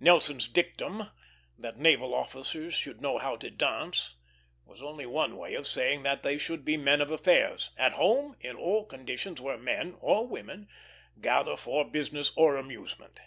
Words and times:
Nelson's 0.00 0.48
dictum 0.48 1.10
that 1.58 1.76
naval 1.76 2.14
officers 2.14 2.72
should 2.72 3.02
know 3.02 3.18
how 3.18 3.36
to 3.36 3.50
dance 3.50 4.14
was 4.64 4.80
only 4.80 5.04
one 5.04 5.36
way 5.36 5.52
of 5.52 5.66
saying 5.68 6.02
that 6.02 6.22
they 6.22 6.38
should 6.38 6.64
be 6.64 6.78
men 6.78 7.02
of 7.02 7.10
affairs, 7.10 7.72
at 7.76 7.92
home 7.92 8.38
in 8.40 8.56
all 8.56 8.86
conditions 8.86 9.38
where 9.38 9.58
men 9.58 9.94
or 10.00 10.26
women 10.26 10.66
gather 11.20 11.58
for 11.58 11.84
business 11.84 12.32
or 12.38 12.56
amusement. 12.56 13.20